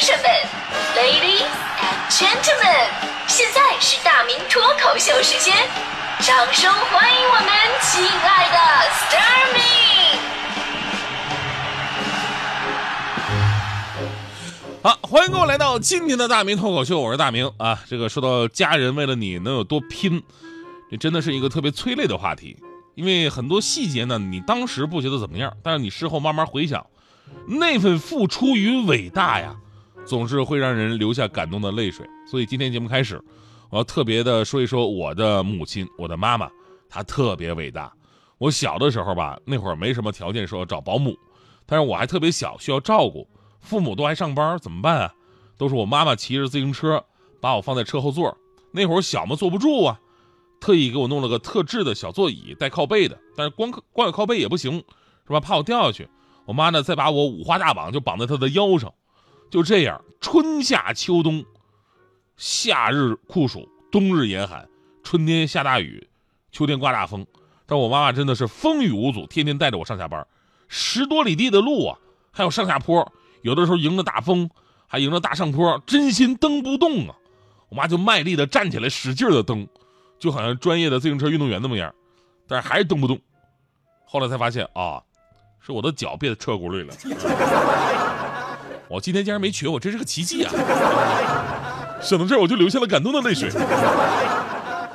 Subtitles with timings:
[0.00, 0.24] 生们
[0.96, 1.44] ，Ladies
[1.76, 2.88] and Gentlemen，
[3.28, 5.54] 现在是大明脱口秀时间，
[6.20, 7.50] 掌声欢迎我们
[7.82, 8.56] 亲爱的
[8.88, 9.60] s t a r m y
[14.82, 17.78] 好，欢迎各位来到今天的大明脱口秀，我是大明啊。
[17.86, 20.22] 这个说到家人为了你能有多拼，
[20.90, 22.56] 这真的是一个特别催泪的话题，
[22.94, 26.86] 因为很多细节呢，你当时不觉得怎么样，但是你事后慢慢回想，
[27.46, 29.56] 那份付出与伟大呀，
[30.06, 32.06] 总是会让人流下感动的泪水。
[32.28, 33.22] 所以今天节目开始，
[33.70, 36.50] 我要特别的说一说我的母亲，我的妈妈，
[36.88, 37.92] 她特别伟大。
[38.38, 41.16] 我小的时候吧，那会儿没什么条件说找保姆，
[41.66, 43.28] 但是我还特别小，需要照顾。
[43.60, 45.14] 父母都还上班，怎么办啊？
[45.58, 47.04] 都是我妈妈骑着自行车
[47.40, 48.34] 把我放在车后座。
[48.72, 50.00] 那会儿小嘛，坐不住啊，
[50.60, 53.18] 特意给我弄了个特制的小座椅，带靠背的。
[53.36, 54.82] 但是光光有靠背也不行，
[55.26, 55.38] 是吧？
[55.38, 56.08] 怕我掉下去。
[56.46, 58.92] 我妈呢，再把我五花大绑，就绑在她的腰上。
[59.50, 61.44] 就这样，春夏秋冬，
[62.36, 64.68] 夏日酷暑，冬日严寒，
[65.02, 66.08] 春天下大雨，
[66.52, 67.26] 秋天刮大风。
[67.66, 70.24] 但我妈妈真的是风雨无阻，天天带着我上下班，
[70.68, 71.98] 十多里地的路啊，
[72.30, 73.12] 还有上下坡。
[73.42, 74.48] 有的时候迎着大风，
[74.86, 77.16] 还迎着大上坡，真心蹬不动啊！
[77.70, 79.66] 我妈就卖力的站起来，使劲的蹬，
[80.18, 81.92] 就好像专业的自行车运动员那么样，
[82.46, 83.18] 但是还是蹬不动。
[84.04, 85.02] 后来才发现啊，
[85.60, 88.29] 是我的脚变得车轱辘了。
[88.90, 90.50] 我今天竟然没瘸，我真是个奇迹啊！
[92.02, 93.48] 想到这儿，我就流下了感动的泪水。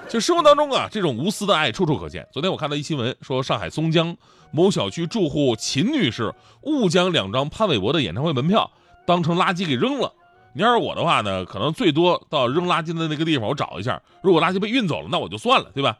[0.10, 2.28] 就生活当中啊，这种无私的爱处处可见。
[2.30, 4.18] 昨天我看到一新闻，说上海松江
[4.52, 8.70] 某小区住户秦女士误将两张潘玮柏的演唱会门票
[9.08, 10.12] 当成垃圾给扔了。
[10.54, 15.96] 你要是我的话呢，可能最多到扔垃圾的那个地方我找一下，如果垃圾被运走了，那我就算了，对吧？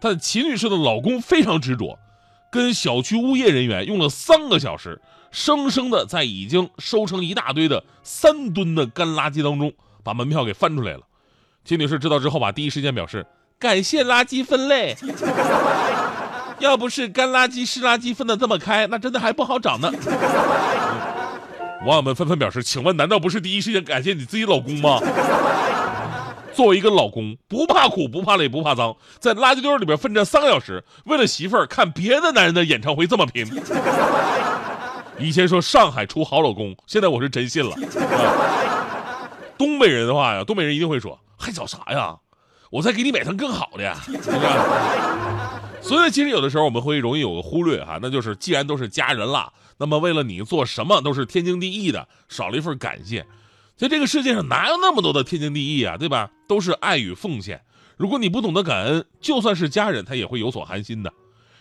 [0.00, 1.98] 但秦女士的老公非常执着，
[2.54, 5.00] 跟小区物业人员用了三个小时，
[5.32, 9.72] 生生的在已经收成一大堆的三吨的干垃圾当中
[10.04, 11.00] 把门票给翻出来了。
[11.64, 13.26] 金女士知道之后吧，第一时间表示。
[13.58, 14.96] 感谢垃圾分类，
[16.60, 19.90] 要不是干垃圾湿垃圾分的这么开，那真的还不好找呢。
[21.84, 25.00] 网友们纷纷表示：“请问，难道不是第一时间感谢你自己老公吗？”
[26.54, 33.44] 作为一个老公，不怕苦，不怕累，不怕脏，在垃圾堆里边奋战三个小时，为了媳妇儿看别的男人的演唱会这么拼。
[35.18, 37.76] 以前说上海出好老公，现在我是真信了。
[39.58, 42.16] 东北人的话呀，东北人一定会说：“还找啥呀？”
[42.70, 43.96] 我再给你买趟更好的，呀？
[45.80, 53.24] 所以其实有的时候我们会容易有个忽略哈，那就是既然都是家人了，那么为了你做什么都是天经地义的，少了一份感谢。
[53.76, 56.30] 在这个世界上哪有那么多的天经地义啊，对吧？
[56.46, 57.60] 都是爱与奉献。
[57.96, 61.12] 如果你不懂得感恩，就算是家人他也会有所寒心的。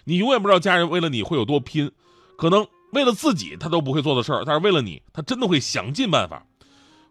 [0.04, 1.92] 你永远不知道家人为了你会有多拼，
[2.38, 6.46] 可能为了自己他都不会做的事儿，但是为了你，他真的会想尽办法。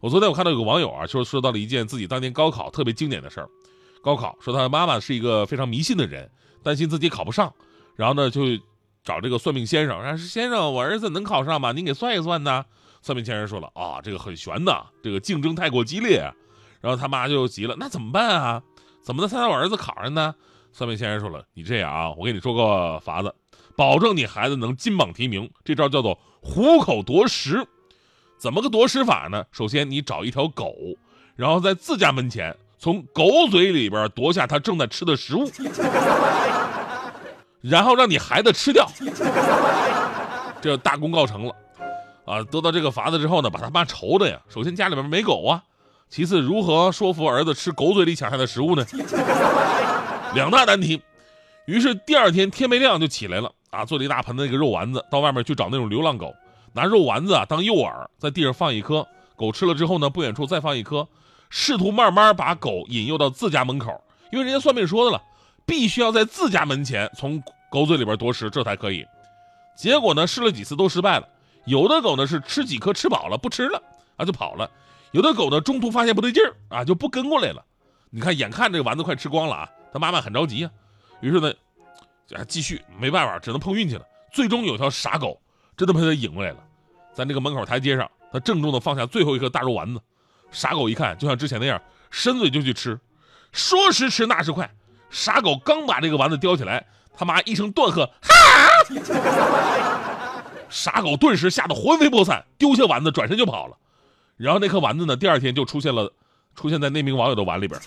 [0.00, 3.48] 我昨天我看到有个网友啊，说说到了一件自己当年高考特别经典的事儿。
[4.02, 6.30] 高考说他的妈妈是一个非常迷信的人，
[6.62, 7.52] 担心自己考不上，
[7.96, 8.42] 然后呢就
[9.04, 11.72] 找这个算命先生，说先生，我儿子能考上吗？
[11.72, 12.64] 您给算一算呢。
[13.02, 16.32] 算命先生说了啊，这个很悬的，这个竞争太过激烈。
[16.80, 18.62] 然后他妈就急了，那怎么办啊？
[19.02, 20.34] 怎么能才让我儿子考上呢？
[20.72, 23.34] 算命先生说了，你这样啊，我给你说个法子，
[23.76, 25.50] 保证你孩子能金榜题名。
[25.64, 27.66] 这招叫做虎口夺食。
[28.38, 29.44] 怎么个夺食法呢？
[29.52, 30.74] 首先你找一条狗，
[31.36, 32.56] 然后在自家门前。
[32.78, 35.48] 从狗嘴里边夺下他正在吃的食物，
[37.60, 38.90] 然后让你孩子吃掉，
[40.60, 41.54] 这大功告成了
[42.32, 42.42] 啊！
[42.50, 44.40] 得到这个法子之后呢，把他妈愁的呀。
[44.48, 45.62] 首先家里边没狗啊，
[46.08, 48.86] 其次如何说服儿子吃狗嘴里抢下的食物呢？
[50.34, 51.02] 两大难题。
[51.66, 56.34] 于是第二天天没亮就起来了啊，做了一大盆的那个肉丸子，到外面去找那种流浪狗，
[56.72, 59.06] 拿肉丸子啊当诱饵，在地上放一颗，
[59.36, 61.06] 狗吃了之后呢，不远处再放一颗。
[61.50, 65.22] 试图慢慢把狗引诱到自家门口，因为人家算命说的了，
[65.66, 69.06] 必须要在自家门前从狗嘴里边夺食，这才可以。
[69.76, 71.28] 结果呢，试了几次都失败了。
[71.64, 73.82] 有的狗呢是吃几颗吃饱了不吃了
[74.16, 74.70] 啊就跑了，
[75.12, 77.64] 有的狗呢中途发现不对劲儿啊就不跟过来了。
[78.10, 80.70] 你看，眼看这个丸子快吃光了啊，他妈妈很着急啊，
[81.20, 81.52] 于是呢，
[82.34, 84.04] 啊继续没办法，只能碰运气了。
[84.32, 85.40] 最终有条傻狗
[85.76, 86.58] 真的被他引过来了，
[87.14, 90.00] 在那个门口台阶上，他郑重的放下最后一颗大肉丸子。
[90.50, 93.00] 傻狗一看，就像之前那样，伸嘴就去吃。
[93.52, 94.70] 说时迟，那时快，
[95.08, 96.86] 傻狗刚把这个丸子叼起来，
[97.16, 98.34] 他妈一声断喝：“哈！”
[100.72, 103.76] 傻狗顿时吓得魂飞魄散，丢下丸子转身就跑了。
[104.38, 106.10] 然后那颗丸子呢，第二天就出现了，
[106.56, 107.78] 出现在那名网友的碗里边。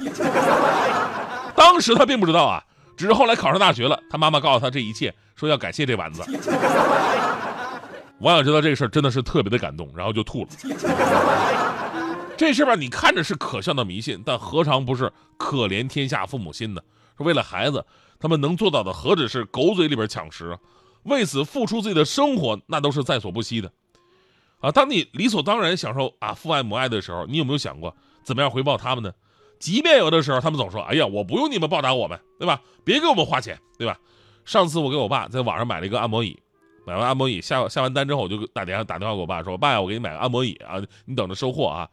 [1.55, 2.63] 当时他并不知道啊，
[2.95, 6.21] 只是后来考上大学了，他妈妈告诉他这一切，说要感谢这丸子。
[8.19, 10.49] 网友知道这个事儿真的是特别的感动，然后就吐了。
[12.37, 16.81] 这事儿吧，你看着是可笑的迷信，但何尝不是可怜天下父母心呢？
[17.17, 17.83] 是为了孩子，
[18.19, 20.57] 他们能做到的何止是狗嘴里边抢食？
[21.05, 23.71] 为此付出自己的生活，那都是在所不惜的。
[24.59, 29.11] 啊，当你理所当然享受啊父爱母爱的时候，你有没有想过怎么样回报他们呢？
[29.59, 32.61] 即便有的时候他们总说：“哎呀，我不用你们报答我们，对吧？
[32.83, 33.97] 别给我们花钱，对吧？”
[34.43, 36.37] 上次我给我爸在网上买了一个按摩椅，
[36.85, 41.87] 买完按摩椅下下完单之后，我就打电话打电话给我爸说：“爸呀，我给你买个按摩椅啊，你等着收货啊。”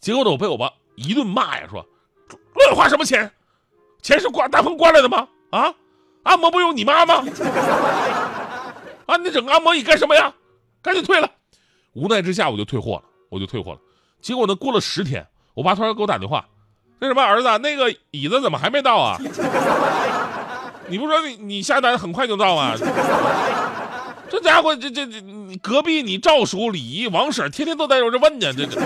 [0.00, 1.84] 结果呢，我被我爸一顿骂呀，说
[2.54, 3.30] ：“乱花什么钱？
[4.00, 5.26] 钱是刮大风刮来的吗？
[5.50, 5.74] 啊，
[6.22, 7.24] 按摩不用你妈吗？
[9.08, 10.32] 啊，你整个按摩椅干什么呀？
[10.82, 11.30] 赶紧退了！”
[11.94, 13.78] 无奈之下，我就退货了，我就退货了。
[14.20, 16.46] 结果呢，过了十天，我爸突然给我打电话
[17.00, 19.18] ：“那什么，儿子，那个椅子怎么还没到啊？
[20.88, 22.74] 你不说你你下单很快就到吗？
[24.28, 25.22] 这家伙，这这这，
[25.62, 28.78] 隔壁你赵叔、李姨、王婶天天都在我这问呢，这这。”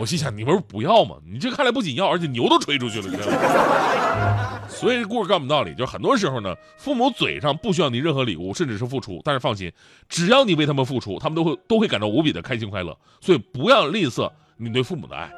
[0.00, 1.16] 我心想，你不是不要吗？
[1.30, 4.62] 你这看来不仅要，而且牛都吹出去了，你知道吗？
[4.66, 9.70] 所以这故事告诉我们道理，就是很多时候呢，父母嘴上不需要你任何礼物，甚至是付出，但是放心，
[10.08, 12.96] 只要你为他们付出，他们都会都会感到无比的开心快乐。
[13.20, 15.30] 所以不要吝啬你对父母的爱。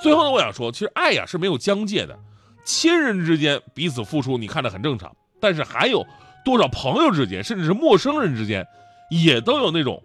[0.00, 2.16] 最后呢，我想说，其实爱呀是没有疆界的，
[2.64, 6.06] 亲人之间彼此付出，你看着很正常，但是还有
[6.44, 8.64] 多少朋友之间，甚至是陌生人之间，
[9.10, 10.00] 也都有那种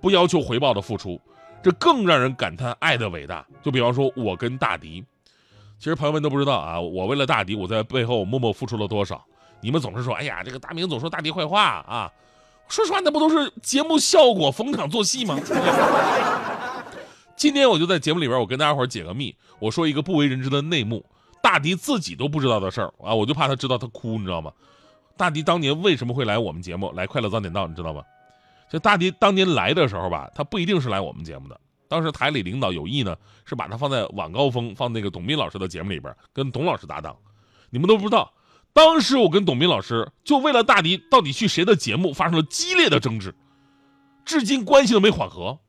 [0.00, 1.20] 不要求回报的付出。
[1.66, 3.44] 这更让人感叹爱的伟大。
[3.60, 5.04] 就比方说，我跟大迪，
[5.80, 9.20] 其实朋友们都不知道啊，我为了大迪，我在背后默默付出了多少。
[9.60, 12.08] 你们总是说，哎呀，这个大明总说大迪坏话啊。
[12.68, 15.36] 说实话，那不都是节目效果，逢场作戏吗？
[17.34, 21.04] 今天我就在节目里边，我跟大家伙解个密，我说一个不为人知的内幕，
[21.42, 24.52] 大迪自己都不知道的事儿啊，我就怕他知道他哭，你知道吗？
[25.16, 28.04] 大迪当年为什么会来我们节目，来快乐早点到，你知道吗？
[28.70, 31.60] 就大迪当年来的时候吧，他不一定是来我们节目的。
[31.88, 37.16] 当时台里领导有意呢，是把他放在晚高峰，放那个董斌老师的节目里边，跟董老师搭档。
[37.70, 38.32] 你们都不知道，
[38.72, 43.34] 当时我跟董斌老师就为了大迪到底去谁的节目发生了激烈的争执，
[44.24, 45.60] 至今关系都没缓和。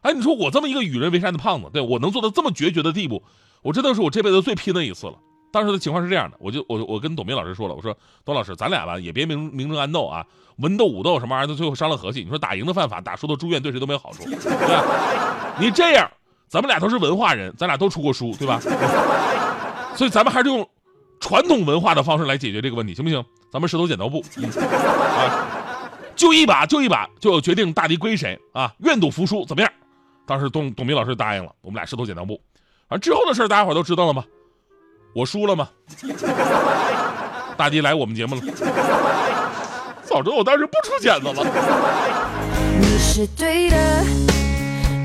[0.00, 3.22] 哎，你说我这么一个与人为善的胖子，对我能做到这么决绝的地步，
[3.62, 5.18] 我真的是我这辈子最拼的一次了。
[5.52, 10.24] 当时的情况是这样的，我就我我跟董斌老师说了，我说董老师，咱俩吧也别明明争暗斗啊，
[10.56, 12.22] 文斗武斗什么玩意儿，最后伤了和气。
[12.22, 15.56] 你说打赢的犯法，打输的住院，对谁都没有好处，对吧？
[15.58, 16.10] 你这样，
[16.48, 18.60] 咱们俩都是文化人，咱俩都出过书，对吧？
[19.96, 20.66] 所以咱们还是用
[21.18, 23.24] 传统文化的方式来解决这个问题，行不行？
[23.52, 24.22] 咱们石头剪刀布，
[24.54, 25.46] 啊，
[26.14, 28.72] 就一把就一把就决定大敌归谁啊？
[28.78, 29.72] 愿赌服输怎么样？
[30.26, 32.40] 当时董董斌老师答应了，我们俩石头剪刀布。
[32.86, 34.24] 而之后的事大家伙都知道了吗？
[35.12, 35.68] 我输了吗？
[37.56, 38.42] 大迪来我们节目了，
[40.04, 41.44] 早知道我当时不出剪子了。
[42.80, 43.76] 你是对的，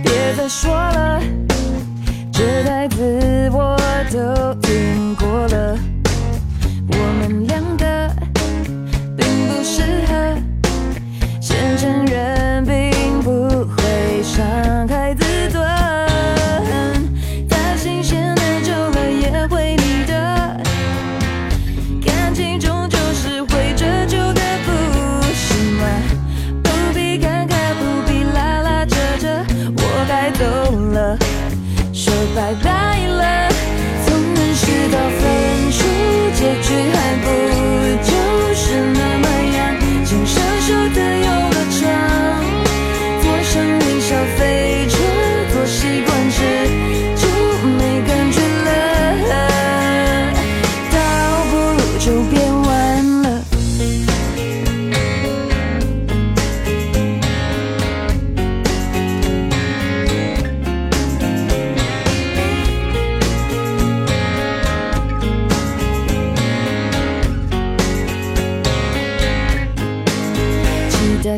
[0.03, 0.94] 别再说了，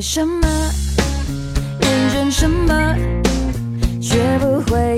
[0.01, 0.47] 什么，
[1.81, 2.95] 厌倦什么，
[3.99, 4.96] 学不会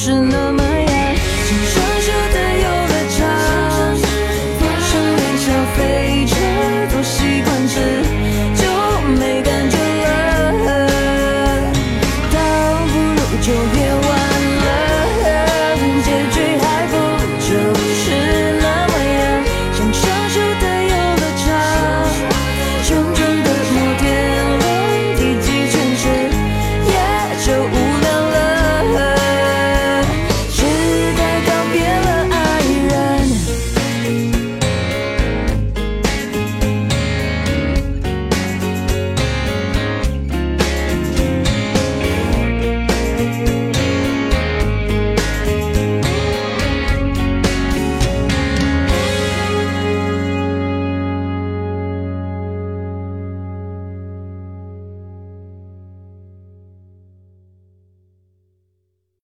[0.00, 0.57] 是那么